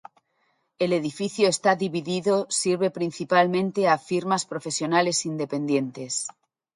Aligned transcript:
El 0.79 0.93
edificio 0.93 1.47
está 1.47 1.75
dividido 1.75 2.47
sirve 2.49 2.89
principalmente 2.89 3.87
a 3.87 3.99
firmas 3.99 4.45
profesionales 4.47 5.27
independientes. 5.27 6.25